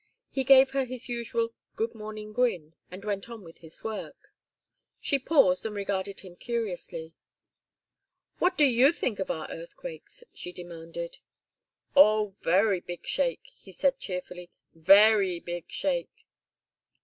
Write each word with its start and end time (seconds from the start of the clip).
He 0.31 0.43
gave 0.43 0.71
her 0.71 0.85
his 0.85 1.09
usual 1.09 1.53
good 1.75 1.93
morning 1.93 2.33
grin 2.33 2.73
and 2.89 3.05
went 3.05 3.29
on 3.29 3.43
with 3.43 3.59
his 3.59 3.83
work. 3.83 4.31
She 4.99 5.19
paused 5.19 5.63
and 5.63 5.75
regarded 5.75 6.21
him 6.21 6.35
curiously. 6.37 7.13
"What 8.39 8.57
do 8.57 8.65
you 8.65 8.93
think 8.93 9.19
of 9.19 9.29
our 9.29 9.45
earthquakes?" 9.51 10.23
she 10.33 10.51
demanded. 10.51 11.19
"Oh, 11.95 12.33
very 12.41 12.79
big 12.79 13.05
shake," 13.05 13.45
he 13.45 13.71
said, 13.71 13.99
cheerfully. 13.99 14.49
"Very 14.73 15.39
big 15.39 15.65
shake." 15.67 16.25